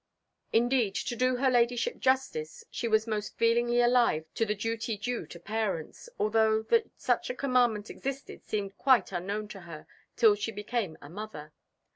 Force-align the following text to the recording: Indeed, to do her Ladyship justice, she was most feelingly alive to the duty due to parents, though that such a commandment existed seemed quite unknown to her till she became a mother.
Indeed, 0.51 0.95
to 0.95 1.15
do 1.15 1.35
her 1.35 1.51
Ladyship 1.51 1.99
justice, 1.99 2.63
she 2.71 2.87
was 2.87 3.05
most 3.05 3.37
feelingly 3.37 3.81
alive 3.81 4.25
to 4.33 4.47
the 4.47 4.55
duty 4.55 4.97
due 4.97 5.27
to 5.27 5.39
parents, 5.39 6.09
though 6.17 6.63
that 6.63 6.89
such 6.97 7.29
a 7.29 7.35
commandment 7.35 7.91
existed 7.91 8.43
seemed 8.43 8.75
quite 8.79 9.11
unknown 9.11 9.47
to 9.49 9.59
her 9.59 9.85
till 10.15 10.33
she 10.33 10.51
became 10.51 10.97
a 11.03 11.09
mother. 11.11 11.53